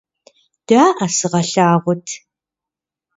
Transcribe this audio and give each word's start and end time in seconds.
Даӏэ, 0.67 1.07
сыгъэлъагъут! 1.15 2.07